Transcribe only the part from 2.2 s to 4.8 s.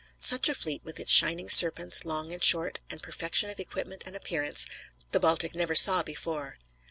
and short, and perfection of equipment and appearance,